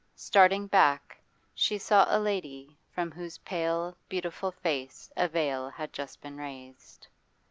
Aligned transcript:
Starting 0.15 0.65
back, 0.65 1.19
she 1.53 1.77
saw 1.77 2.07
a 2.09 2.17
lady 2.17 2.75
from 2.89 3.11
whose 3.11 3.37
pale, 3.37 3.95
beautiful 4.09 4.51
face 4.51 5.11
a 5.15 5.27
veil 5.27 5.69
had 5.69 5.93
just 5.93 6.19
been 6.21 6.37
raised. 6.37 7.07